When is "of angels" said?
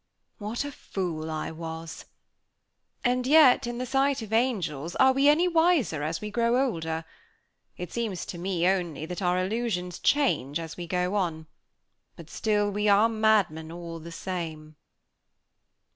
4.23-4.95